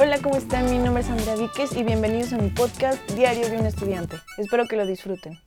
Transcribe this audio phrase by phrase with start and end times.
[0.00, 0.70] Hola, ¿cómo están?
[0.70, 4.14] Mi nombre es Andrea Víquez y bienvenidos a mi podcast Diario de un Estudiante.
[4.36, 5.40] Espero que lo disfruten.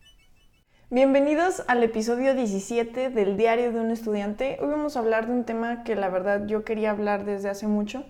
[0.90, 4.58] Bienvenidos al episodio 17 del Diario de un Estudiante.
[4.60, 7.66] Hoy vamos a hablar de un tema que la verdad yo quería hablar desde hace
[7.66, 8.04] mucho,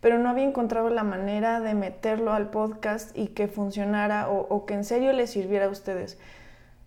[0.00, 4.74] pero no había encontrado la manera de meterlo al podcast y que funcionara o, que
[4.74, 6.16] en serio les sirviera a ustedes.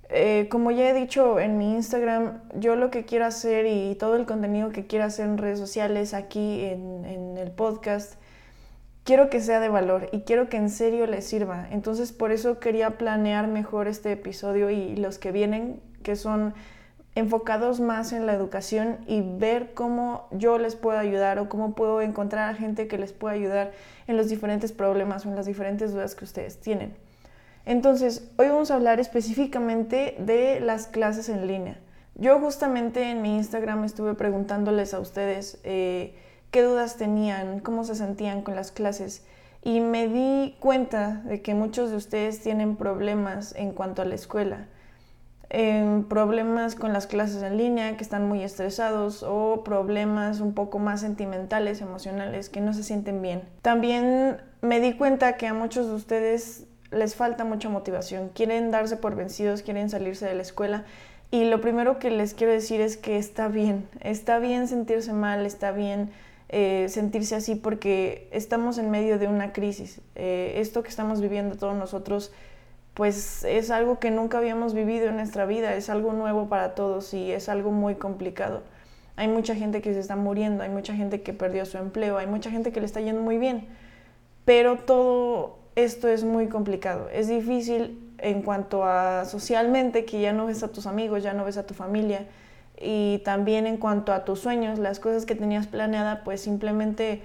[0.08, 4.16] Eh, como ya he dicho en mi Instagram, yo lo que quiero hacer y todo
[4.16, 8.21] el contenido que quiero hacer en redes sociales, aquí en, en el podcast,
[9.12, 11.68] quiero que sea de valor y quiero que en serio les sirva.
[11.70, 16.54] Entonces por eso quería planear mejor este episodio y los que vienen, que son
[17.14, 22.00] enfocados más en la educación y ver cómo yo les puedo ayudar o cómo puedo
[22.00, 23.74] encontrar a gente que les pueda ayudar
[24.08, 26.96] en los diferentes problemas o en las diferentes dudas que ustedes tienen.
[27.66, 31.82] Entonces, hoy vamos a hablar específicamente de las clases en línea.
[32.16, 36.16] Yo justamente en mi Instagram estuve preguntándoles a ustedes eh,
[36.52, 39.26] qué dudas tenían, cómo se sentían con las clases.
[39.64, 44.16] Y me di cuenta de que muchos de ustedes tienen problemas en cuanto a la
[44.16, 44.68] escuela.
[46.08, 51.02] Problemas con las clases en línea, que están muy estresados o problemas un poco más
[51.02, 53.44] sentimentales, emocionales, que no se sienten bien.
[53.62, 58.96] También me di cuenta que a muchos de ustedes les falta mucha motivación, quieren darse
[58.98, 60.86] por vencidos, quieren salirse de la escuela.
[61.32, 65.46] Y lo primero que les quiero decir es que está bien, está bien sentirse mal,
[65.46, 66.12] está bien
[66.54, 70.02] eh, sentirse así porque estamos en medio de una crisis.
[70.16, 72.32] Eh, esto que estamos viviendo todos nosotros
[72.94, 77.14] pues es algo que nunca habíamos vivido en nuestra vida, es algo nuevo para todos
[77.14, 78.64] y es algo muy complicado.
[79.16, 82.28] Hay mucha gente que se está muriendo, hay mucha gente que perdió su empleo, hay
[82.28, 83.68] mucha gente que le está yendo muy bien,
[84.44, 87.08] pero todo esto es muy complicado.
[87.14, 91.46] Es difícil en cuanto a socialmente, que ya no ves a tus amigos, ya no
[91.46, 92.26] ves a tu familia,
[92.84, 97.22] y también en cuanto a tus sueños, las cosas que tenías planeada, pues simplemente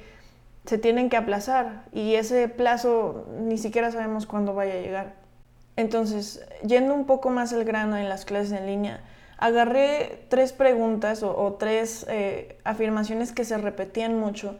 [0.67, 5.15] se tienen que aplazar y ese plazo ni siquiera sabemos cuándo vaya a llegar.
[5.77, 9.01] Entonces, yendo un poco más al grano en las clases en línea,
[9.39, 14.57] agarré tres preguntas o, tres eh, afirmaciones que se repetían mucho,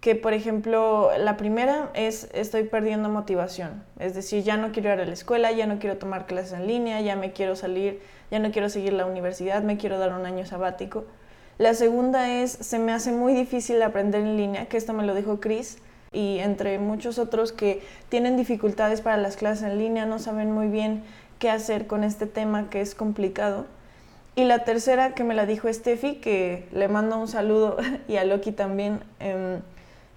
[0.00, 5.00] que por ejemplo, la primera es estoy perdiendo motivación, es decir, ya no quiero ir
[5.00, 8.00] a la escuela, ya no quiero tomar clases en línea, ya me quiero salir,
[8.30, 11.04] ya no quiero seguir la universidad, me quiero dar un año sabático.
[11.58, 15.14] La segunda es se me hace muy difícil aprender en línea, que esto me lo
[15.14, 15.78] dijo Chris,
[16.12, 20.68] y entre muchos otros que tienen dificultades para las clases en línea, no saben muy
[20.68, 21.02] bien
[21.38, 23.66] qué hacer con este tema que es complicado.
[24.36, 27.76] Y la tercera que me la dijo Steffi, que le mando un saludo
[28.08, 29.60] y a Loki también, em,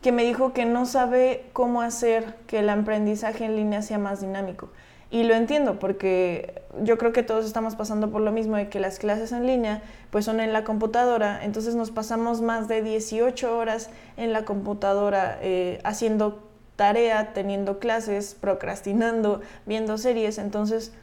[0.01, 4.21] que me dijo que no sabe cómo hacer que el aprendizaje en línea sea más
[4.21, 4.69] dinámico.
[5.13, 8.79] Y lo entiendo porque yo creo que todos estamos pasando por lo mismo de que
[8.79, 13.55] las clases en línea pues son en la computadora, entonces nos pasamos más de 18
[13.55, 20.93] horas en la computadora eh, haciendo tarea, teniendo clases, procrastinando, viendo series, entonces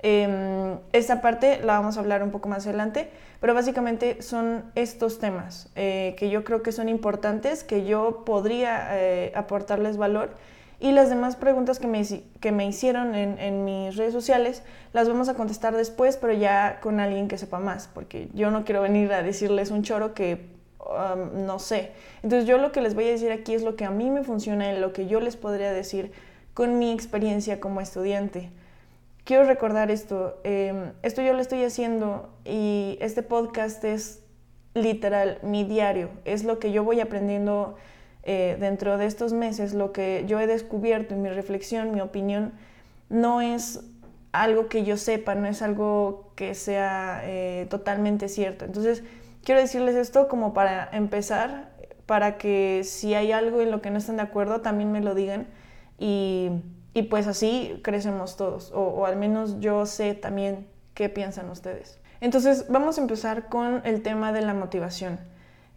[0.00, 5.20] eh, esta parte la vamos a hablar un poco más adelante, pero básicamente son estos
[5.20, 10.30] temas eh, que yo creo que son importantes, que yo podría eh, aportarles valor
[10.82, 12.02] y las demás preguntas que me,
[12.40, 16.80] que me hicieron en, en, mis redes sociales las vamos a contestar después, pero ya
[16.82, 20.44] con alguien que sepa más, porque yo no quiero venir a decirles un choro que
[20.80, 21.92] um, no sé.
[22.24, 24.24] Entonces yo lo que les voy a decir aquí es lo que a mí me
[24.24, 26.10] funciona, lo que yo les podría decir
[26.52, 28.50] con mi experiencia como estudiante.
[29.22, 34.20] Quiero recordar esto, em, esto yo lo estoy haciendo y este podcast es
[34.74, 37.76] literal mi diario, es lo que yo voy aprendiendo
[38.24, 42.52] eh, dentro de estos meses lo que yo he descubierto en mi reflexión, mi opinión,
[43.08, 43.80] no es
[44.32, 48.64] algo que yo sepa, no es algo que sea eh, totalmente cierto.
[48.64, 49.02] Entonces,
[49.44, 51.70] quiero decirles esto como para empezar,
[52.06, 55.14] para que si hay algo en lo que no están de acuerdo, también me lo
[55.14, 55.46] digan
[55.98, 56.50] y,
[56.94, 61.98] y pues así crecemos todos, o, o al menos yo sé también qué piensan ustedes.
[62.20, 65.18] Entonces, vamos a empezar con el tema de la motivación.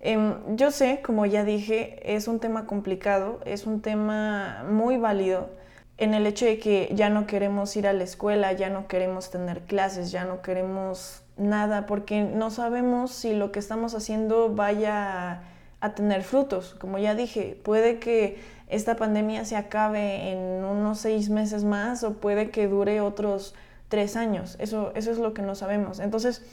[0.08, 5.50] Em, yo sé, como ya dije, es un tema complicado, es un tema muy válido
[5.98, 9.32] en el hecho de que ya no queremos ir a la escuela, ya no queremos
[9.32, 15.42] tener clases, ya no queremos nada, porque no sabemos si lo que estamos haciendo vaya
[15.80, 16.76] a, tener frutos.
[16.80, 18.38] Como ya dije, puede que
[18.68, 23.56] esta pandemia se acabe en unos seis meses más o puede que dure otros
[23.90, 24.56] tres años.
[24.60, 26.00] Eso, eso es lo que no sabemos.
[26.00, 26.44] Entonces,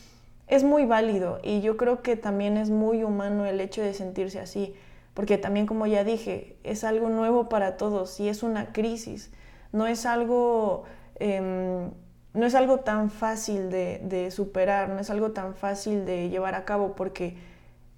[0.52, 4.38] es muy válido y yo creo que también es muy humano el hecho de sentirse
[4.38, 4.75] así,
[5.14, 9.32] porque también como ya dije, es algo nuevo para todos y es una crisis,
[9.72, 10.84] no es algo,
[11.14, 11.90] em,
[12.34, 16.66] no es algo tan fácil de, superar, no es algo tan fácil de llevar a
[16.66, 17.38] cabo porque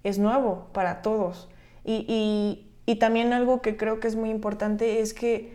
[0.05, 1.49] es nuevo para todos.
[1.83, 5.51] Y, Y también algo que creo que es muy importante es que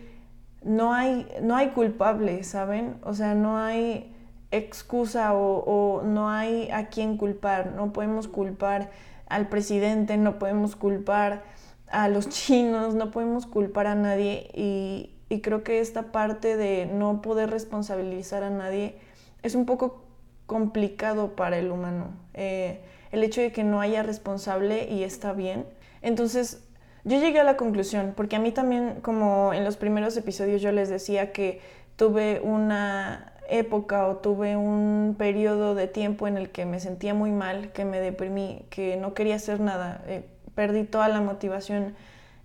[0.63, 2.97] no hay, no hay culpable, ¿saben?
[3.03, 4.11] O sea, no hay
[4.51, 7.73] excusa o, no hay a quién culpar.
[7.75, 8.91] No podemos culpar
[9.27, 11.43] al presidente, no podemos culpar
[11.89, 14.49] a los chinos, no podemos culpar a nadie.
[14.53, 18.97] Y, creo que esta parte de no poder responsabilizar a nadie
[19.43, 20.03] es un poco
[20.45, 22.09] complicado para el humano.
[22.33, 22.81] Eh,
[23.13, 25.65] el hecho de que no haya responsable y está bien.
[26.01, 26.63] Entonces,
[27.03, 30.71] yo llegué a la conclusión, porque a mí también, como en los primeros episodios yo
[30.71, 31.61] les decía que
[31.95, 37.31] tuve una época o tuve un periodo de tiempo en el que me sentía muy
[37.31, 40.25] mal, que me deprimí, que no quería hacer nada, eh,
[40.55, 41.93] perdí toda la motivación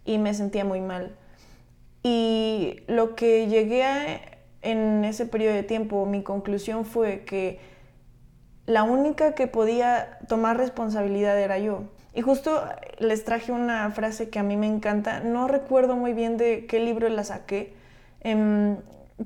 [0.04, 1.14] y me sentía muy mal.
[2.02, 4.20] Y lo que llegué a,
[4.62, 7.60] en ese periodo de tiempo, mi conclusión fue que
[8.66, 11.84] la única que podía tomar responsabilidad era yo.
[12.14, 12.64] Y justo
[12.98, 15.20] les traje una frase que a mí me encanta.
[15.20, 17.74] No recuerdo muy bien de qué libro la saqué.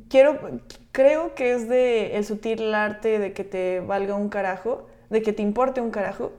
[0.08, 0.60] Quiero,
[0.92, 5.32] creo que es de El sutil arte de que te valga un carajo, de que
[5.32, 6.32] te importe un carajo.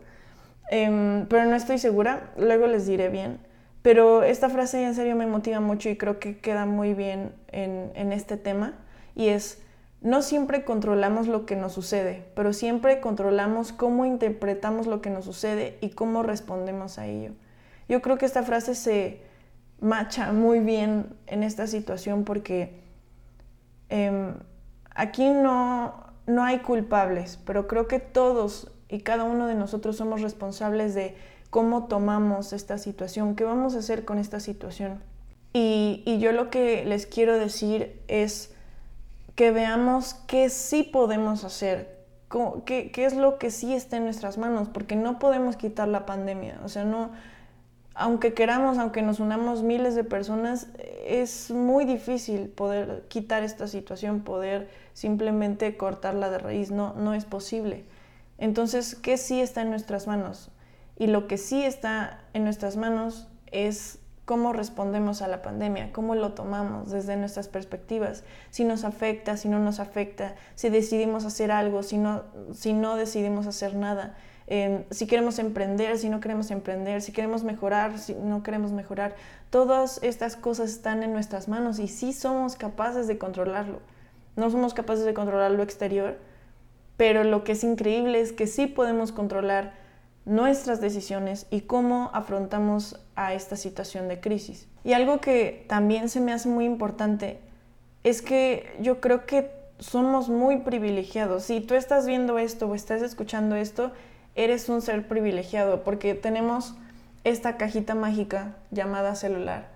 [0.70, 2.32] Em, pero no estoy segura.
[2.38, 3.40] Luego les diré bien.
[3.82, 7.92] Pero esta frase en serio me motiva mucho y creo que queda muy bien en,
[7.96, 8.76] en este tema.
[9.16, 9.62] Y es
[10.02, 15.26] no siempre controlamos lo que nos sucede, pero siempre controlamos cómo interpretamos lo que nos
[15.26, 17.34] sucede y cómo respondemos a ello.
[17.88, 19.22] Yo creo que esta frase se
[19.80, 22.81] macha muy bien en esta situación porque
[23.92, 24.34] em,
[24.96, 25.94] aquí no,
[26.26, 31.16] no hay culpables, pero creo que todos y cada uno de nosotros somos responsables de
[31.50, 35.02] cómo tomamos esta situación, qué vamos a hacer con esta situación.
[35.54, 38.54] Y, y yo lo que les quiero decir es
[39.36, 42.06] que veamos qué sí podemos hacer,
[42.66, 46.06] qué, qué, es lo que sí está en nuestras manos, porque no podemos quitar la
[46.06, 46.60] pandemia.
[46.64, 47.12] O sea, no,
[47.94, 50.68] aunque queramos, aunque nos unamos miles de personas,
[51.06, 56.72] es muy difícil poder quitar esta situación, poder simplemente cortarla de raíz.
[56.72, 57.86] No, no es posible.
[58.38, 60.50] Entonces, ¿qué sí está en nuestras manos?
[60.98, 66.16] Y lo que sí está en nuestras manos es cómo respondemos a la pandemia, cómo
[66.16, 71.52] lo tomamos desde nuestras perspectivas, si nos afecta, si no nos afecta, si decidimos hacer
[71.52, 72.24] algo, si no,
[72.54, 74.16] si no decidimos hacer nada,
[74.54, 79.16] em, si queremos emprender, si no queremos emprender, si queremos mejorar, si no queremos mejorar.
[79.50, 83.80] Todas estas cosas están en nuestras manos y sí somos capaces de controlarlo.
[84.36, 86.18] No somos capaces de controlar lo exterior,
[86.98, 89.72] pero lo que es increíble es que sí podemos controlar
[90.26, 94.68] nuestras decisiones y cómo afrontamos a esta situación de crisis.
[94.84, 97.40] Y algo que también se me hace muy importante
[98.04, 99.50] es que yo creo que
[99.80, 101.44] somos muy privilegiados.
[101.44, 103.94] Si tú estás viendo esto o estás escuchando esto,
[104.36, 106.76] eres un ser privilegiado porque tenemos
[107.24, 109.70] esta cajita mágica llamada celular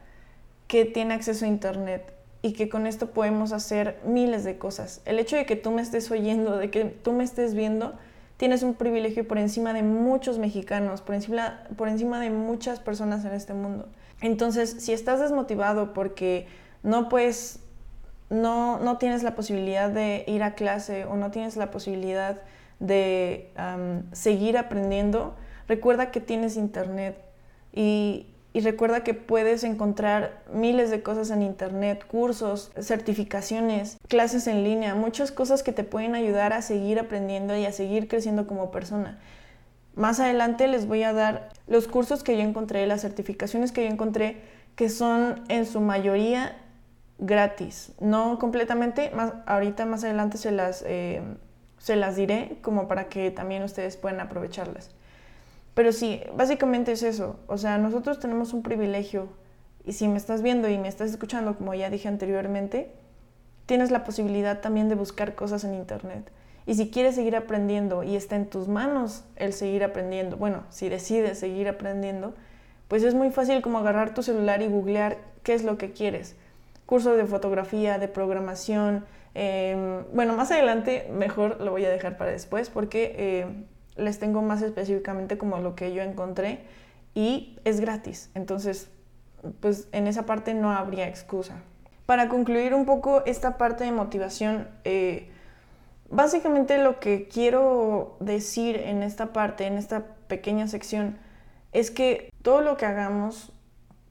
[0.67, 5.01] que tiene acceso a internet y que con esto podemos hacer miles de cosas.
[5.05, 7.93] El hecho de que tú me estés oyendo, de que tú me estés viendo,
[8.37, 13.25] tienes un privilegio por encima de muchos mexicanos, por encima, por encima de muchas personas
[13.25, 13.87] en este mundo.
[14.21, 16.47] Entonces, si estás desmotivado porque
[16.83, 17.59] no puedes,
[18.29, 22.41] no, no tienes la posibilidad de ir a clase o no tienes la posibilidad
[22.79, 23.51] de
[24.11, 25.35] seguir aprendiendo,
[25.67, 27.17] recuerda que tienes internet
[27.73, 34.63] y y recuerda que puedes encontrar miles de cosas en internet, cursos, certificaciones, clases en
[34.63, 38.71] línea, muchas cosas que te pueden ayudar a seguir aprendiendo y a seguir creciendo como
[38.71, 39.19] persona.
[39.93, 43.91] Más adelante les voy a dar los cursos que yo encontré, las certificaciones que yo
[43.91, 44.37] encontré,
[44.77, 46.55] que son en su mayoría
[47.17, 47.91] gratis.
[47.99, 51.21] No completamente, más, ahorita más adelante se las, eh,
[51.85, 54.89] se las diré como para que también ustedes puedan aprovecharlas.
[55.75, 57.39] Pero sí, básicamente es eso.
[57.45, 59.27] O sea, nosotros tenemos un privilegio
[59.85, 62.91] y si me estás viendo y me estás escuchando, como ya dije anteriormente,
[63.67, 66.31] tienes la posibilidad también de buscar cosas en Internet.
[66.65, 70.89] Y si quieres seguir aprendiendo y está en tus manos el seguir aprendiendo, bueno, si
[70.89, 72.33] decides seguir aprendiendo,
[72.87, 76.35] pues es muy fácil como agarrar tu celular y googlear qué es lo que quieres.
[76.87, 79.05] Curso de fotografía, de programación.
[79.35, 83.65] Em, bueno, más adelante mejor lo voy a dejar para después porque eh,
[83.97, 86.61] les tengo más específicamente como lo que yo encontré
[87.13, 88.31] y es gratis.
[88.33, 88.89] Entonces,
[89.59, 91.61] pues en esa parte no habría excusa.
[92.05, 95.29] Para concluir un poco esta parte de motivación, eh,
[96.09, 101.17] básicamente lo que quiero decir en esta parte, en esta pequeña sección,
[101.73, 103.51] es que todo lo que hagamos,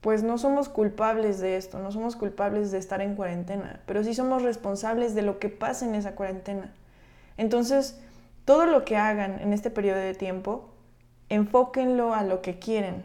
[0.05, 4.13] pues no somos culpables de esto, no somos culpables de estar en cuarentena, pero sí
[4.13, 6.71] somos responsables de lo que pasa en esa cuarentena.
[7.37, 7.99] Entonces,
[8.45, 10.69] todo lo que hagan en este periodo de tiempo,
[11.29, 13.03] enfóquenlo a lo que quieren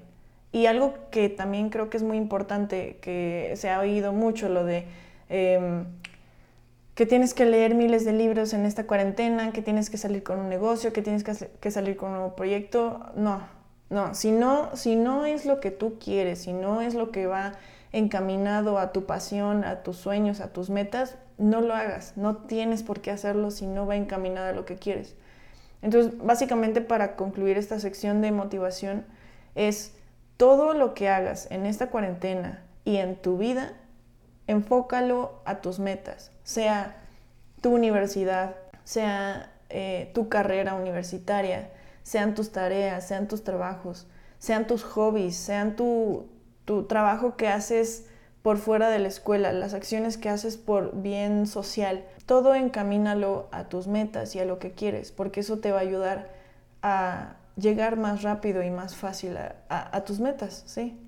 [0.52, 4.66] Y algo que también creo que es muy importante, que se ha oído mucho, lo
[4.66, 4.84] de
[5.30, 5.86] em,
[6.94, 10.38] que tienes que leer miles de libros en esta cuarentena, que tienes que salir con
[10.38, 13.06] un negocio, que tienes que, salir con un nuevo proyecto.
[13.16, 13.40] No,
[13.90, 17.26] no si, no, si no es lo que tú quieres, si no es lo que
[17.26, 17.52] va
[17.92, 22.16] encaminado a tu pasión, a tus sueños, a tus metas, no lo hagas.
[22.16, 25.16] No tienes por qué hacerlo si no va encaminado a lo que quieres.
[25.82, 29.04] Entonces, básicamente para concluir esta sección de motivación
[29.54, 29.94] es
[30.36, 33.72] todo lo que hagas en esta cuarentena y en tu vida,
[34.46, 36.96] enfócalo a tus metas, sea
[37.60, 41.70] tu universidad, sea eh, tu carrera universitaria,
[42.10, 44.08] sean tus tareas, sean tus trabajos,
[44.40, 46.26] sean tus hobbies, sean tu,
[46.64, 48.04] tu trabajo que haces
[48.42, 53.68] por fuera de la escuela, las acciones que haces por bien social, todo encamínalo a
[53.68, 56.32] tus metas y a lo que quieres, porque eso te va a ayudar
[56.82, 59.36] a llegar más rápido y más fácil
[59.68, 60.98] a, tus metas, ¿sí?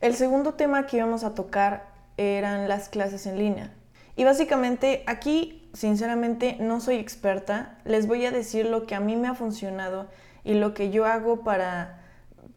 [0.00, 3.74] El segundo tema que íbamos a tocar eran las clases en línea.
[4.16, 7.78] Y básicamente aquí, sinceramente, no soy experta.
[7.84, 10.08] Les voy a decir lo que a mí me ha funcionado
[10.44, 12.00] y lo que yo hago para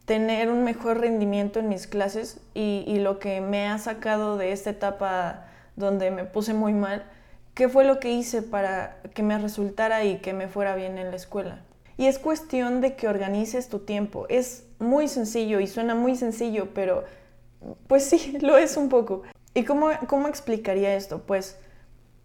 [0.06, 4.70] tener un mejor rendimiento en mis clases y, lo que me ha sacado de esta
[4.70, 5.46] etapa
[5.76, 7.04] donde me puse muy mal.
[7.54, 11.10] ¿Qué fue lo que hice para que me resultara y que me fuera bien en
[11.10, 11.62] la escuela?
[11.98, 14.26] Y es cuestión de que organices tu tiempo.
[14.30, 17.06] Es muy sencillo y suena muy sencillo, pero
[17.88, 19.24] pues sí, lo es un poco.
[19.58, 21.22] ¿Y cómo, cómo explicaría esto?
[21.26, 21.58] Pues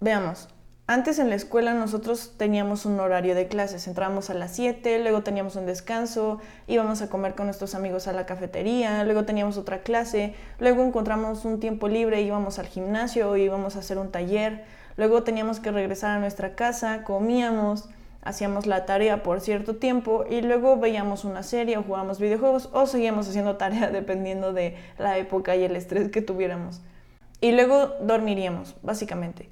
[0.01, 0.49] veamos,
[0.89, 5.23] antes en la escuela nosotros teníamos un horario de clases, entrábamos a las 7, luego
[5.23, 9.83] teníamos un descanso, íbamos a comer con nuestros amigos a la cafetería, luego teníamos otra
[9.85, 14.65] clase, luego encontramos un tiempo libre, íbamos al gimnasio, íbamos a hacer un taller,
[14.97, 17.89] luego teníamos que regresar a nuestra casa, comíamos,
[18.23, 22.89] hacíamos la tarea por cierto tiempo y luego veíamos una serie o jugábamos videojuegos o
[22.89, 26.81] seguíamos haciendo tarea dependiendo de la época y el estrés que tuviéramos.
[27.41, 29.49] Y luego dormiríamos, básicamente.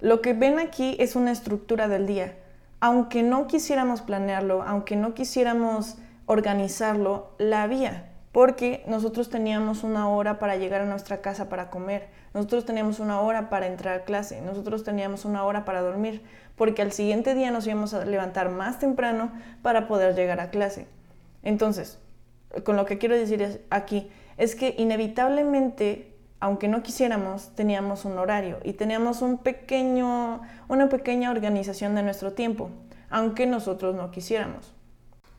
[0.00, 2.36] Lo que ven aquí es una estructura del día.
[2.80, 5.96] Aunque no quisiéramos planearlo, aunque no quisiéramos
[6.26, 12.08] organizarlo, la había, porque nosotros teníamos una hora para llegar a nuestra casa para comer,
[12.34, 16.22] nosotros teníamos una hora para entrar a clase, nosotros teníamos una hora para dormir,
[16.56, 20.86] porque al siguiente día nos íbamos a levantar más temprano para poder llegar a clase.
[21.42, 21.98] Entonces,
[22.64, 26.11] con lo que quiero decir aquí es que inevitablemente,
[26.42, 32.68] aunque no quisiéramos, teníamos un horario y teníamos una pequeña organización de nuestro tiempo,
[33.10, 34.74] aunque nosotros no quisiéramos.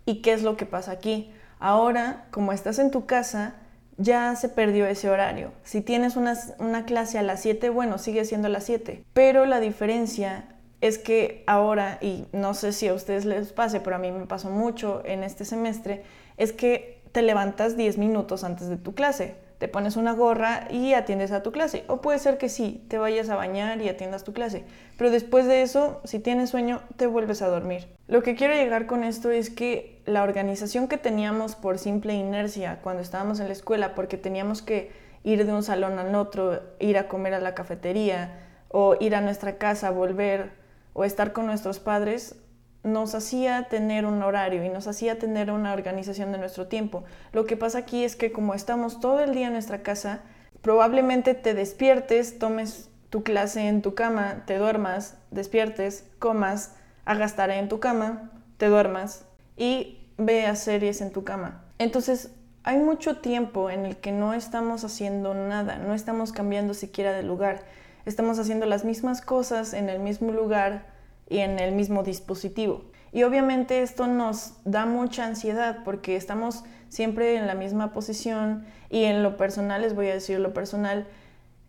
[0.06, 1.30] ¿Y qué es lo que pasa aquí?
[1.60, 3.56] Ahora, como estás en tu casa,
[3.98, 5.52] ya se perdió ese horario.
[5.66, 9.04] Si tienes una, una clase a las 7, bueno, sigue siendo a las 7.
[9.12, 10.46] Pero la diferencia
[10.80, 14.26] es que ahora, y no sé si a ustedes les pase, pero a mí me
[14.26, 16.06] pasó mucho en este semestre,
[16.38, 20.93] es que te levantas 10 minutos antes de tu clase, te pones una gorra y
[20.93, 21.86] atiendes a tu clase.
[21.88, 24.65] O puede ser que sí, te vayas a bañar y atiendas tu clase,
[24.98, 27.88] pero después de eso, si tienes sueño, te vuelves a dormir.
[28.10, 32.82] Lo que quiero llegar con esto es que la organización que teníamos por simple inercia
[32.84, 34.91] cuando estábamos en la escuela, porque teníamos que
[35.24, 39.22] ir de un salón al otro, ir a comer a la cafetería o ir a
[39.22, 40.51] nuestra casa, volver,
[40.91, 42.36] o estar con nuestros padres
[42.84, 47.04] nos hacía tener un horario y nos hacía tener una organización de nuestro tiempo.
[47.32, 50.22] Lo que pasa aquí es que como estamos todo el día en nuestra casa,
[50.62, 56.75] probablemente te despiertes, tomes tu clase en tu cama, te duermas, despiertes, comas,
[57.06, 59.25] hagas en tu cama, te duermas
[59.56, 61.63] y veas series en tu cama.
[61.80, 62.32] Entonces,
[62.63, 67.24] hay mucho tiempo en el que no estamos haciendo nada, no estamos cambiando siquiera de
[67.24, 67.62] lugar
[68.06, 70.93] estamos haciendo las mismas cosas en el mismo lugar
[71.34, 72.84] y en el mismo dispositivo.
[73.12, 79.06] Y obviamente esto nos da mucha ansiedad porque estamos siempre en la misma posición y
[79.06, 81.08] en lo personal, les voy a decir lo personal,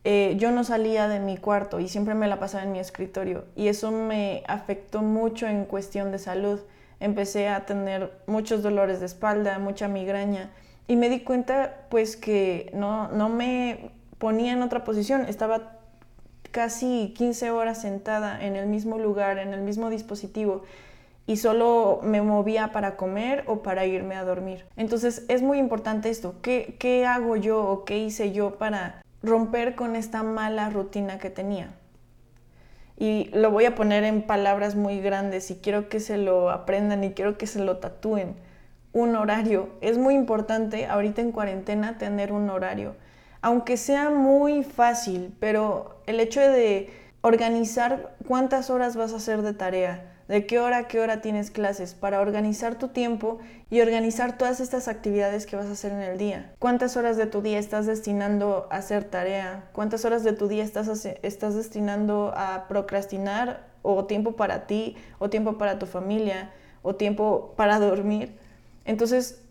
[0.04, 3.46] eh, yo no salía de mi cuarto y siempre me la pasaba en mi escritorio
[3.56, 6.60] y eso me afectó mucho en cuestión de salud.
[7.00, 10.50] Empecé a tener muchos dolores de espalda, mucha migraña
[10.86, 15.78] y me di cuenta pues que no, no me ponía en otra posición, estaba
[16.54, 20.62] casi 15 horas sentada en el mismo lugar, en el mismo dispositivo
[21.26, 24.64] y solo me movía para comer o para irme a dormir.
[24.76, 29.74] Entonces es muy importante esto, ¿qué, qué hago yo o qué hice yo para romper
[29.74, 31.74] con esta mala rutina que tenía?
[32.96, 37.02] Y lo voy a poner en palabras muy grandes y quiero que se lo aprendan
[37.02, 38.36] y quiero que se lo tatúen.
[38.92, 39.70] Un horario.
[39.80, 42.94] Es muy importante ahorita en cuarentena tener un horario
[43.44, 46.88] aunque sea muy fácil, pero el hecho de
[47.20, 51.50] organizar cuántas horas vas a hacer de tarea, de qué hora a qué hora tienes
[51.50, 56.00] clases, para organizar tu tiempo y organizar todas estas actividades que vas a hacer en
[56.00, 56.54] el día.
[56.58, 59.68] ¿Cuántas horas de tu día estás destinando a hacer tarea?
[59.72, 65.28] ¿Cuántas horas de tu día estás, estás destinando a procrastinar o tiempo para ti o
[65.28, 68.38] tiempo para tu familia o tiempo para dormir?
[68.86, 69.42] Entonces,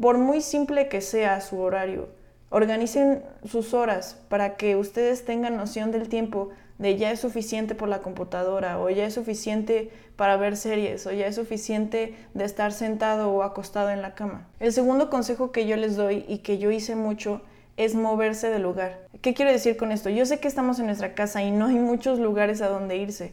[0.00, 2.08] por muy simple que sea su horario,
[2.54, 7.88] organicen sus horas para que ustedes tengan noción del tiempo de ya es suficiente por
[7.88, 12.70] la computadora o ya es suficiente para ver series o ya es suficiente de estar
[12.70, 14.46] sentado o acostado en la cama.
[14.60, 17.42] El segundo consejo que yo les doy y que yo hice mucho
[17.76, 19.00] es moverse del lugar.
[19.20, 20.08] ¿Qué quiero decir con esto?
[20.08, 23.32] Yo sé que estamos en nuestra casa y no hay muchos lugares a donde irse,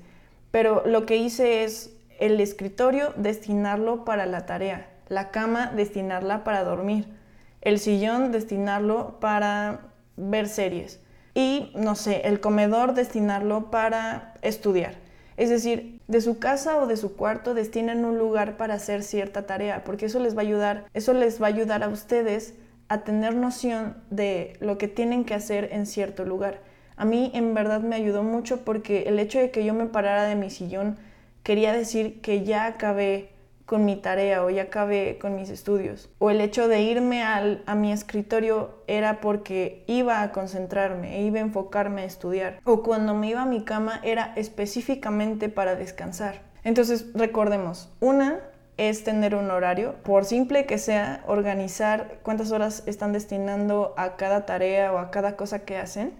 [0.49, 6.63] pero lo que hice es el escritorio destinarlo para la tarea, la cama destinarla para
[6.63, 7.20] dormir,
[7.61, 9.81] el sillón destinarlo para
[10.17, 10.99] ver series
[11.33, 14.95] y, no sé, el comedor destinarlo para estudiar.
[15.37, 19.45] Es decir, de su casa o de su cuarto destinen un lugar para hacer cierta
[19.45, 22.55] tarea, porque eso les va a ayudar, eso les va a ayudar a ustedes
[22.89, 26.59] a tener noción de lo que tienen que hacer en cierto lugar.
[26.97, 30.25] A mí en verdad me ayudó mucho porque el hecho de que yo me parara
[30.25, 30.97] de mi sillón
[31.43, 33.30] quería decir que ya acabé
[33.71, 36.09] con mi tarea o ya acabé con mis estudios.
[36.19, 41.21] O el hecho de irme al, a mi escritorio era porque iba a concentrarme, e
[41.21, 42.59] iba a enfocarme a estudiar.
[42.65, 46.41] O cuando me iba a mi cama era específicamente para descansar.
[46.65, 48.41] Entonces recordemos, una
[48.75, 54.45] es tener un horario, por simple que sea, organizar cuántas horas están destinando a cada
[54.45, 56.11] tarea o a cada cosa que hacen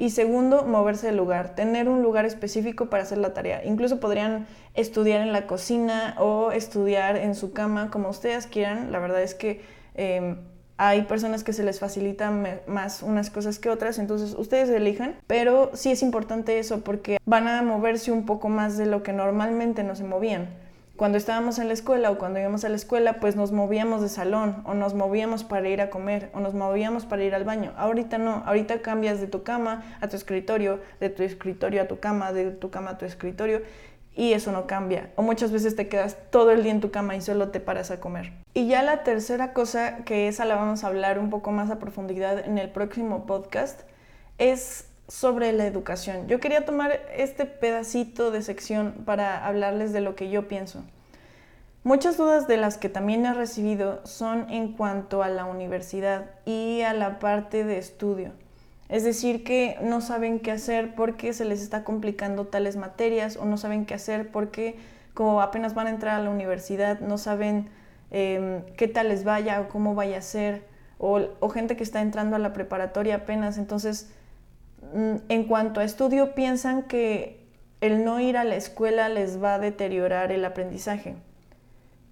[0.00, 3.62] y segundo, moverse del lugar, tener un lugar específico para hacer la tarea.
[3.66, 8.92] Incluso podrían estudiar en la cocina o estudiar en su cama, como ustedes quieran.
[8.92, 9.60] La verdad es que
[9.94, 10.38] em,
[10.78, 15.16] hay personas que se les facilitan más unas cosas que otras, entonces ustedes elijan.
[15.26, 19.12] Pero sí es importante eso porque van a moverse un poco más de lo que
[19.12, 20.48] normalmente no se movían
[21.00, 24.10] cuando estábamos en la escuela o cuando íbamos a la escuela, pues nos movíamos de
[24.10, 27.72] salón o nos movíamos para ir a comer o nos movíamos para ir al baño.
[27.78, 32.00] Ahorita no, ahorita cambias de tu cama a tu escritorio, de tu escritorio a tu
[32.00, 33.62] cama, de tu cama a tu escritorio
[34.14, 35.08] y eso no cambia.
[35.16, 37.90] O muchas veces te quedas todo el día en tu cama y solo te paras
[37.90, 38.34] a comer.
[38.52, 41.78] Y ya la tercera cosa, que esa la vamos a hablar un poco más a
[41.78, 43.84] profundidad en el próximo podcast,
[44.36, 46.28] es sobre la educación.
[46.28, 50.84] Yo quería tomar este pedacito de sección para hablarles de lo que yo pienso.
[51.82, 56.82] Muchas dudas de las que también he recibido son en cuanto a la universidad y
[56.82, 58.32] a la parte de estudio.
[58.88, 63.46] Es decir, que no saben qué hacer porque se les está complicando tales materias o
[63.46, 64.76] no saben qué hacer porque
[65.14, 67.68] como apenas van a entrar a la universidad no saben
[68.10, 70.64] em, qué tal les vaya o cómo vaya a ser
[70.98, 73.56] o, gente que está entrando a la preparatoria apenas.
[73.56, 74.10] Entonces,
[74.92, 77.40] en cuanto a estudio, piensan que
[77.80, 81.16] el no ir a la escuela les va a deteriorar el aprendizaje.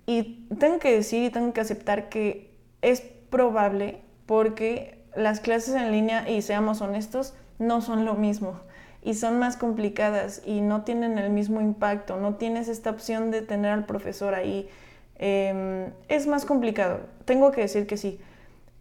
[0.06, 5.92] Y tengo que decir y tengo que aceptar que es probable porque las clases en
[5.92, 8.60] línea, y seamos honestos, no son lo mismo
[9.02, 13.42] y son más complicadas y no tienen el mismo impacto, no tienes esta opción de
[13.42, 14.68] tener al profesor ahí.
[15.16, 18.20] Em, es más complicado, tengo que decir que sí.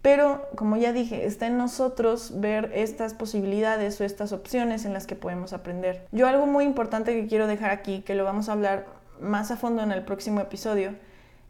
[0.07, 5.05] Pero, como ya dije, está en nosotros ver estas posibilidades o estas opciones en las
[5.05, 6.07] que podemos aprender.
[6.13, 8.85] Yo algo muy importante que quiero dejar aquí, que lo vamos a hablar
[9.19, 10.95] más a fondo en el próximo episodio,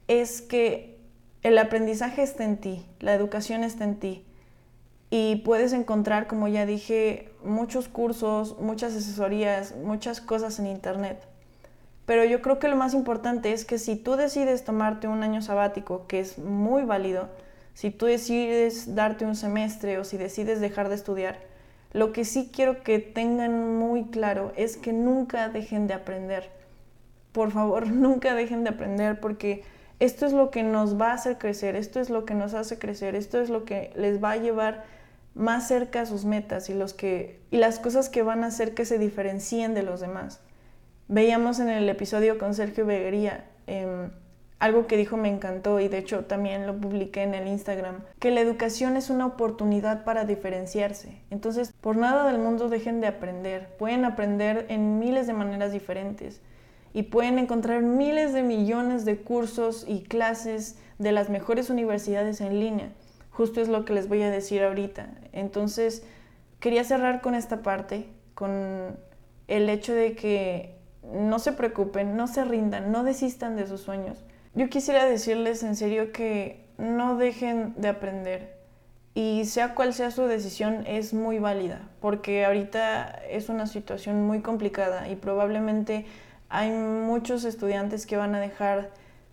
[0.08, 0.98] es que
[1.44, 4.26] el aprendizaje está en ti, la educación está en ti.
[5.12, 11.28] Y puedes encontrar, como ya dije, muchos cursos, muchas asesorías, muchas cosas en Internet.
[12.08, 15.44] Pero yo creo que lo más importante es que si tú decides tomarte un año
[15.44, 17.30] sabático, que es muy válido,
[17.78, 21.38] si tú decides darte un semestre o si decides dejar de estudiar,
[21.94, 26.50] lo que sí quiero que tengan muy claro es que nunca dejen de aprender.
[27.34, 29.64] Por favor, nunca dejen de aprender porque
[30.00, 32.80] esto es lo que nos va a hacer crecer, esto es lo que nos hace
[32.80, 34.84] crecer, esto es lo que les va a llevar
[35.36, 38.74] más cerca a sus metas y, los que, y las cosas que van a hacer
[38.74, 40.40] que se diferencien de los demás.
[41.10, 44.10] Veíamos en el episodio con Sergio Beguería, em,
[44.60, 48.32] algo que dijo me encantó y de hecho también lo publiqué en el Instagram, que
[48.32, 51.22] la educación es una oportunidad para diferenciarse.
[51.30, 53.76] Entonces, por nada del mundo dejen de aprender.
[53.78, 56.42] Pueden aprender en miles de maneras diferentes
[56.94, 62.60] y pueden encontrar miles de millones de cursos y clases de las mejores universidades en
[62.60, 62.90] línea.
[63.30, 65.10] Justo es lo que les voy a decir ahorita.
[65.34, 66.04] Entonces,
[66.60, 68.98] quería cerrar con esta parte, con
[69.48, 74.26] el hecho de que no se preocupen, no se rindan, no desistan de sus sueños
[74.58, 78.58] yo quisiera decirles en serio que no dejen de aprender
[79.14, 84.42] y sea cual sea su decisión es muy válida porque ahorita es una situación muy
[84.42, 86.06] complicada y probablemente
[86.50, 88.90] Hay muchos estudiantes que van a dejar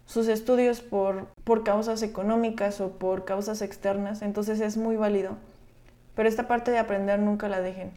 [0.07, 5.37] sus estudios por, por causas económicas o por causas externas, entonces es muy válido.
[6.15, 7.93] Pero esta parte de aprender nunca la dejen.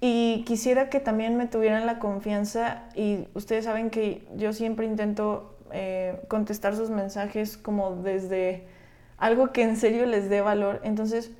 [0.00, 5.57] Y quisiera que también me tuvieran la confianza y ustedes saben que yo siempre intento
[5.72, 8.66] eh, contestar sus mensajes como desde
[9.16, 10.80] algo que en serio les dé valor.
[10.84, 11.30] Entonces,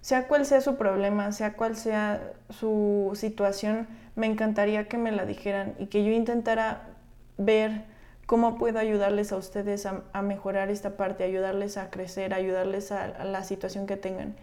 [0.00, 5.26] sea cual sea su problema, sea cual sea su situación, me encantaría que me la
[5.26, 6.88] dijeran y que yo intentara
[7.36, 7.84] ver
[8.26, 13.42] cómo puedo ayudarles a ustedes a, mejorar esta parte, ayudarles a crecer, ayudarles a la
[13.44, 14.34] situación que tengan.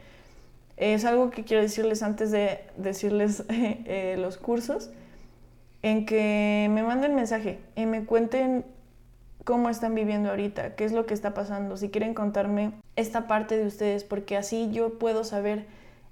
[0.78, 4.90] Es algo que quiero decirles antes de decirles eh, los cursos,
[5.82, 8.66] en que me manden mensaje y me cuenten
[9.46, 13.58] cómo están viviendo ahorita, qué es lo que está pasando, si quieren contarme esta parte
[13.58, 15.66] de ustedes, porque así yo puedo saber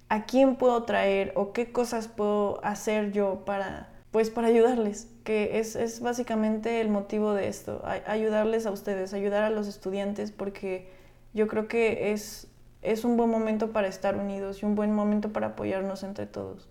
[0.08, 5.60] a quién puedo traer o qué cosas puedo hacer yo para, pues para ayudarles, que
[5.60, 10.90] es, es básicamente el motivo de esto, ayudarles a ustedes, ayudar a los estudiantes, porque
[11.34, 12.48] yo creo que es
[12.84, 16.68] es un buen momento para estar unidos y un buen momento para apoyarnos entre todos.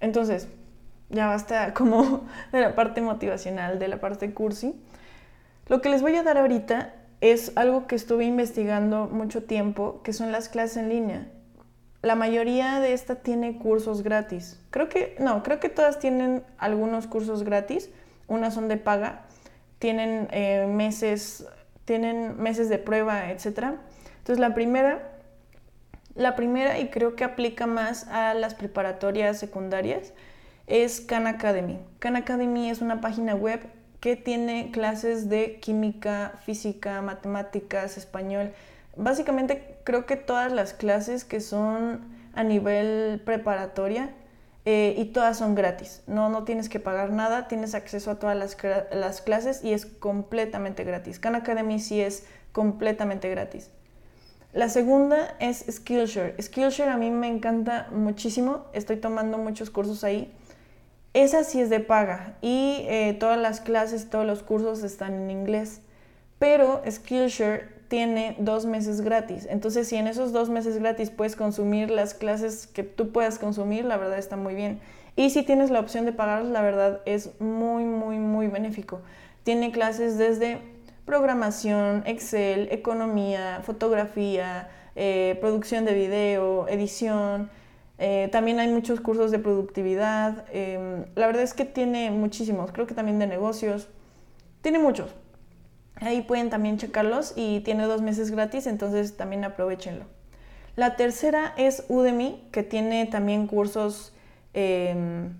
[0.00, 0.48] Entonces,
[1.10, 4.74] ya basta como de la parte motivacional, de la parte cursi.
[5.72, 10.12] Lo que les voy a dar ahorita es algo que estuve investigando mucho tiempo, que
[10.12, 11.28] son las clases en línea.
[12.02, 14.60] La mayoría de esta tiene cursos gratis.
[14.68, 17.88] Creo que, no, creo que todas tienen algunos cursos gratis.
[18.28, 19.22] Unas son de paga,
[19.78, 21.46] tienen eh, meses,
[21.86, 23.78] tienen meses de prueba, etc.
[24.18, 25.14] Entonces la primera,
[26.14, 30.12] la primera y creo que aplica más a las preparatorias secundarias
[30.66, 31.78] es Khan Academy.
[31.98, 33.60] Khan Academy es una página web
[34.02, 38.50] que tiene clases de química, física, matemáticas, español.
[38.96, 42.00] Básicamente creo que todas las clases que son
[42.34, 44.10] a nivel preparatoria
[44.64, 46.02] eh, y todas son gratis.
[46.08, 48.56] No, no tienes que pagar nada, tienes acceso a todas las,
[48.92, 51.20] las clases y es completamente gratis.
[51.20, 53.70] Khan Academy sí es completamente gratis.
[54.52, 56.34] La segunda es Skillshare.
[56.42, 60.34] Skillshare a mí me encanta muchísimo, estoy tomando muchos cursos ahí.
[61.14, 65.30] Esa sí es de paga y eh, todas las clases, todos los cursos están en
[65.30, 65.82] inglés.
[66.38, 69.46] Pero Skillshare tiene dos meses gratis.
[69.50, 73.84] Entonces, si en esos dos meses gratis puedes consumir las clases que tú puedas consumir,
[73.84, 74.80] la verdad está muy bien.
[75.14, 79.02] Y si tienes la opción de pagarlas, la verdad es muy, muy, muy benéfico.
[79.44, 80.58] Tiene clases desde
[81.04, 87.50] programación, Excel, economía, fotografía, eh, producción de video, edición.
[88.04, 90.44] Eh, también hay muchos cursos de productividad.
[90.52, 93.86] Em, la verdad es que tiene muchísimos, creo que también de negocios.
[94.60, 95.14] Tiene muchos.
[95.94, 100.06] Ahí pueden también checarlos y tiene dos meses gratis, entonces también aprovechenlo.
[100.74, 104.12] La tercera es Udemy, que tiene también cursos
[104.52, 105.34] em,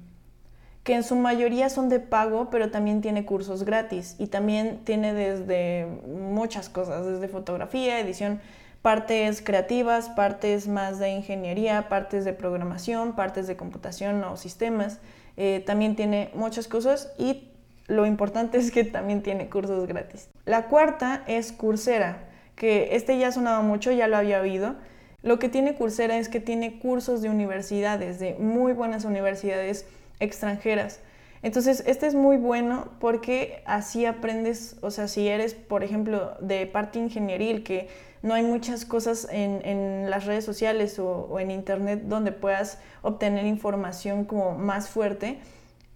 [0.85, 5.15] que en su mayoría son de pago, pero también tiene cursos gratis y también tiene
[5.15, 8.41] desde muchas cosas, desde fotografía, edición,
[8.83, 14.99] partes creativas, partes más de ingeniería, partes de programación, partes de computación o sistemas.
[15.37, 17.49] Eh, también tiene muchas cosas y
[17.87, 20.29] lo importante es que también tiene cursos gratis.
[20.45, 22.25] La cuarta es Coursera,
[22.57, 24.75] que este ya sonaba mucho, ya lo había oído.
[25.23, 29.87] Lo que tiene Coursera es que tiene cursos de universidades, de muy buenas universidades
[30.19, 30.99] extranjeras.
[31.43, 36.67] Entonces, este es muy bueno porque así aprendes, o sea, si eres, por ejemplo, de
[36.67, 37.89] parte ingenieril, que
[38.23, 44.25] no hay muchas cosas en, las redes sociales o, en internet donde puedas obtener información
[44.25, 45.39] como más fuerte,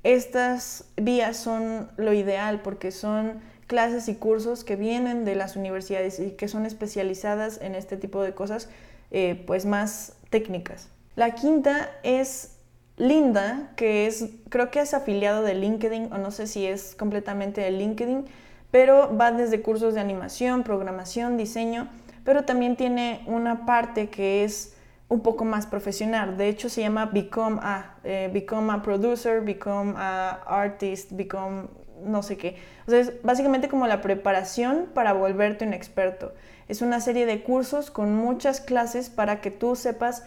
[0.03, 6.19] estas vías son lo ideal porque son clases y cursos que vienen de las universidades
[6.19, 8.69] y que son especializadas en este tipo de cosas,
[9.13, 10.89] eh, pues más técnicas.
[11.15, 12.56] La quinta es
[12.97, 17.61] Linda, que es, creo que es afiliado de LinkedIn, o no sé si es completamente
[17.61, 18.25] de LinkedIn,
[18.71, 21.89] pero va desde cursos de animación, programación, diseño,
[22.25, 24.75] pero también tiene una parte que es
[25.09, 26.37] un poco más profesional.
[26.37, 31.69] De hecho, se llama Become a, eh, Become a Producer, Become a Artist, Become
[32.03, 32.57] no sé qué.
[32.87, 36.35] O sea, es básicamente como la preparación para volverte un experto.
[36.69, 40.25] Es una serie de cursos con muchas clases para que tú sepas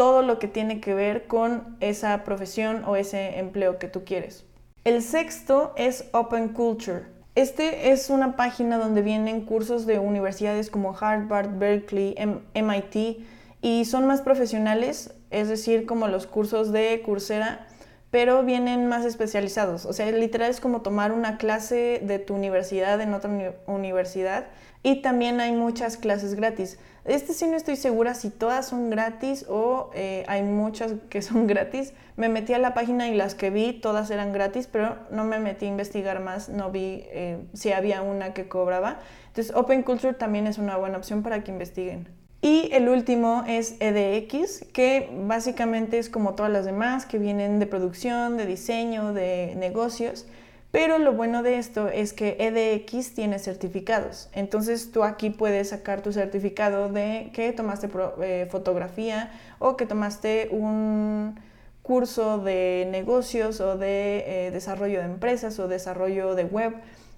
[0.00, 4.46] todo lo que tiene que ver con esa profesión o ese empleo que tú quieres.
[4.82, 7.02] El sexto es Open Culture.
[7.34, 12.14] Este es una página donde vienen cursos de universidades como Harvard, Berkeley,
[12.54, 13.26] MIT
[13.60, 17.66] y son más profesionales, es decir, como los cursos de Coursera,
[18.10, 19.84] pero vienen más especializados.
[19.84, 23.30] O sea, literal es como tomar una clase de tu universidad en otra
[23.66, 24.46] universidad
[24.82, 26.78] y también hay muchas clases gratis.
[27.04, 31.46] Este sí no estoy segura si todas son gratis o eh, hay muchas que son
[31.46, 31.92] gratis.
[32.16, 35.38] Me metí a la página y las que vi todas eran gratis, pero no me
[35.38, 39.00] metí a investigar más, no vi eh, si había una que cobraba.
[39.28, 42.08] Entonces Open Culture también es una buena opción para que investiguen.
[42.42, 47.66] Y el último es EDX, que básicamente es como todas las demás, que vienen de
[47.66, 50.26] producción, de diseño, de negocios.
[50.70, 54.28] Pero lo bueno de esto es que EDX tiene certificados.
[54.32, 57.88] Entonces tú aquí puedes sacar tu certificado de que tomaste
[58.22, 61.40] eh, fotografía o que tomaste un
[61.82, 66.74] curso de negocios o de eh, desarrollo de empresas o desarrollo de web.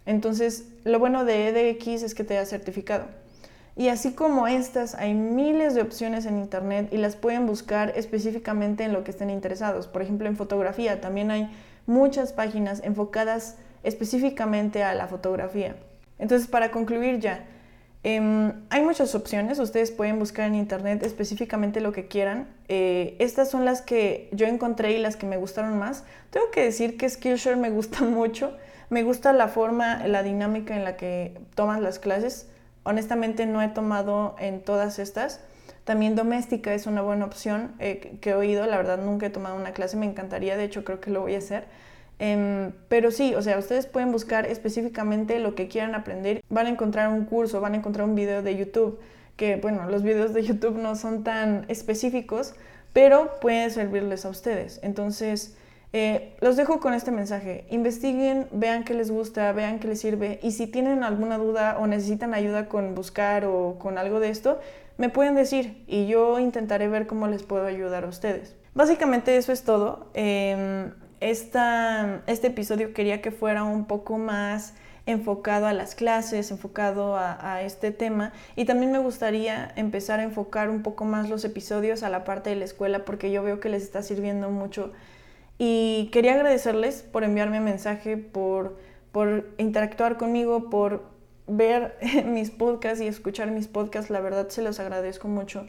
[0.07, 3.05] Entonces lo bueno de EDX es que te da certificado.
[3.77, 8.85] Y así como estas, hay miles de opciones en Internet y las pueden buscar específicamente
[8.85, 9.89] en lo que estén interesados.
[9.89, 11.51] Por ejemplo, en fotografía también hay
[11.87, 15.77] muchas páginas enfocadas específicamente a la fotografía.
[16.19, 17.45] Entonces, para concluir ya,
[18.05, 22.49] em, hay muchas opciones, ustedes pueden buscar en internet específicamente lo que quieran.
[22.69, 26.05] Eh, estas son las que yo encontré y las que me gustaron más.
[26.31, 28.57] Tengo que decir que Skillshare me gusta mucho,
[28.91, 32.49] me gusta la forma, la dinámica en la que tomas las clases.
[32.85, 35.41] Honestamente no he tomado en todas estas.
[35.85, 38.67] También doméstica es una buena opción eh, que he oído.
[38.67, 41.35] La verdad nunca he tomado una clase, me encantaría, de hecho creo que lo voy
[41.35, 41.65] a hacer.
[42.19, 46.43] Em, pero sí, o sea, ustedes pueden buscar específicamente lo que quieran aprender.
[46.49, 49.01] Van a encontrar un curso, van a encontrar un video de YouTube,
[49.37, 52.55] que bueno, los videos de YouTube no son tan específicos,
[52.93, 54.79] pero pueden servirles a ustedes.
[54.83, 55.57] Entonces,
[55.95, 57.67] eh, los dejo con este mensaje.
[57.71, 61.87] Investiguen, vean qué les gusta, vean qué les sirve y si tienen alguna duda o
[61.87, 64.59] necesitan ayuda con buscar o con algo de esto,
[64.97, 68.57] me pueden decir y yo intentaré ver cómo les puedo ayudar a ustedes.
[68.75, 70.11] Básicamente eso es todo.
[70.15, 74.75] Em, este episodio quería que fuera un poco más
[75.05, 78.33] enfocado a las clases, enfocado a, a, este tema.
[78.57, 82.51] Y también me gustaría empezar a enfocar un poco más los episodios a la parte
[82.51, 84.93] de la escuela porque yo veo que les está sirviendo mucho
[85.65, 88.77] y quería agradecerles por enviarme mensaje, por,
[89.13, 91.05] por interactuar conmigo, por
[91.47, 94.11] ver mis podcasts y escuchar mis podcasts.
[94.11, 95.67] La verdad se los agradezco mucho.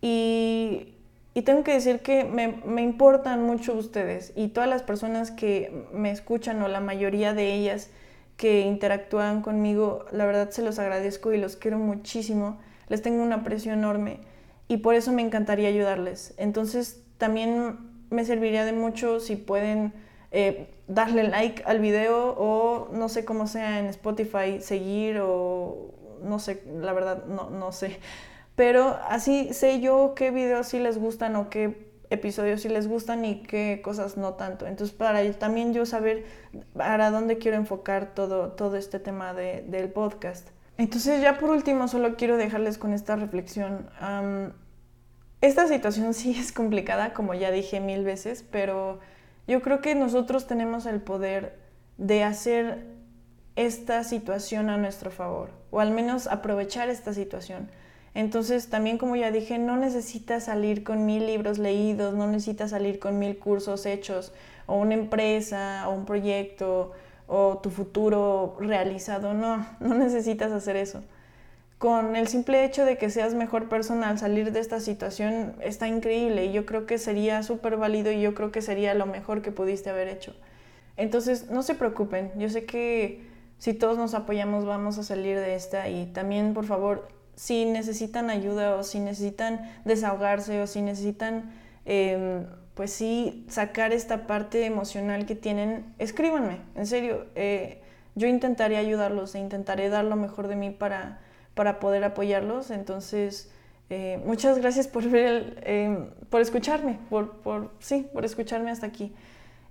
[0.00, 0.94] Y,
[1.34, 5.86] y tengo que decir que me, me, importan mucho ustedes y todas las personas que
[5.92, 7.90] me escuchan o la mayoría de ellas
[8.38, 12.58] que interactúan conmigo, la verdad se los agradezco y los quiero muchísimo.
[12.88, 14.20] Les tengo un aprecio enorme
[14.66, 16.32] y por eso me encantaría ayudarles.
[16.38, 17.76] Entonces también
[18.08, 19.92] me serviría de mucho si pueden
[20.32, 26.38] eh, darle like al video o no sé cómo sea en Spotify, seguir o no
[26.38, 27.98] sé, la verdad no, no sé.
[28.56, 33.24] Pero así sé yo qué videos sí les gustan o qué episodios sí les gustan
[33.24, 34.66] y qué cosas no tanto.
[34.66, 36.24] Entonces, para también yo saber
[36.76, 40.48] para dónde quiero enfocar todo, todo este tema de, del podcast.
[40.76, 43.88] Entonces, ya por último, solo quiero dejarles con esta reflexión.
[45.40, 48.98] Esta situación sí es complicada, como ya dije mil veces, pero
[49.46, 51.58] yo creo que nosotros tenemos el poder
[51.96, 52.86] de hacer
[53.56, 57.68] esta situación a nuestro favor, o al menos aprovechar esta situación.
[58.14, 62.98] Entonces, también como ya dije, no necesitas salir con mil libros leídos, no necesitas salir
[62.98, 64.32] con mil cursos hechos,
[64.66, 66.92] o una empresa, o un proyecto,
[67.26, 71.02] o tu futuro realizado, no, no necesitas hacer eso
[71.80, 75.88] con el simple hecho de que seas mejor persona al salir de esta situación está
[75.88, 79.40] increíble y yo creo que sería súper válido y yo creo que sería lo mejor
[79.40, 80.34] que pudiste haber hecho.
[80.98, 83.22] Entonces, no se preocupen, yo sé que
[83.56, 88.28] si todos nos apoyamos vamos a salir de esta y también, por favor, si necesitan
[88.28, 91.50] ayuda o si necesitan desahogarse o si necesitan,
[91.86, 97.80] em, pues sí, sacar esta parte emocional que tienen, escríbanme, en serio, eh,
[98.16, 101.20] yo intentaré ayudarlos e intentaré dar lo mejor de mí para
[101.54, 102.70] para poder apoyarlos.
[102.70, 103.50] Entonces,
[103.90, 109.12] eh, muchas gracias por, ver em, por escucharme, por, por, sí, por escucharme hasta aquí.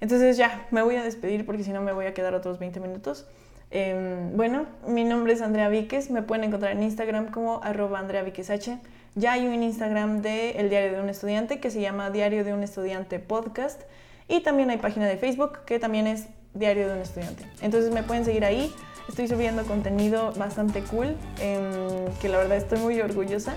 [0.01, 2.79] Entonces ya, me voy a despedir porque si no me voy a quedar otros 20
[2.79, 3.27] minutos.
[3.71, 8.21] Em, bueno, mi nombre es Andrea Víquez, me pueden encontrar en Instagram como arroba Andrea
[8.21, 8.79] H.
[9.15, 12.53] Ya hay un Instagram de El Diario de un Estudiante que se llama Diario de
[12.53, 13.81] un Estudiante Podcast
[14.27, 17.45] y también hay página de Facebook que también es Diario de un Estudiante.
[17.61, 18.73] Entonces me pueden seguir ahí
[19.09, 23.55] Estoy subiendo contenido bastante cool, em, que la verdad estoy muy orgullosa.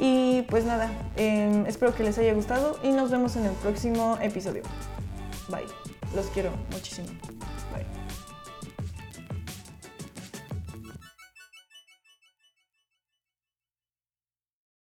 [0.00, 4.18] Y pues nada, em, espero que les haya gustado y nos vemos en el próximo
[4.20, 4.62] episodio.
[5.48, 5.64] Bye.
[6.16, 7.08] Los quiero muchísimo.